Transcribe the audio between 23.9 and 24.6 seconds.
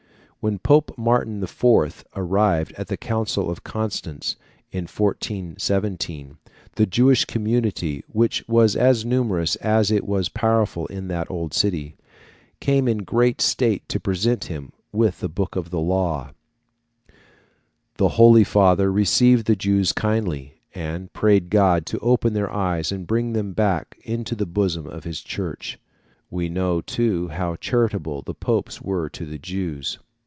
into the